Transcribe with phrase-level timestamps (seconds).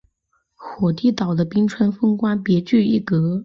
[0.55, 3.39] 火地岛的冰川风光别具一格。